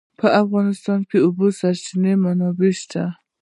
[0.19, 3.03] په افغانستان کې د د اوبو سرچینې منابع شته.